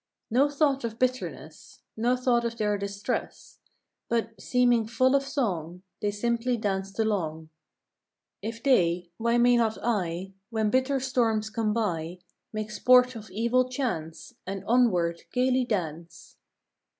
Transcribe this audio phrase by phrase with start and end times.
[0.31, 3.59] No thought of bitterness, No thought of their distress,
[4.09, 7.51] But, seeming full of song, They simply danced along.
[8.41, 9.93] If they, why may not I
[10.51, 12.17] W T hen bitter storms come by
[12.51, 16.35] Make sport of evil chance And onward gaily dance?